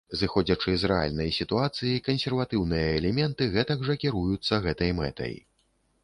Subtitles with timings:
[0.19, 5.33] Зыходзячы з рэальнай сітуацыі, кансерватыўныя элементы гэтак жа кіруюцца гэтай мэтай.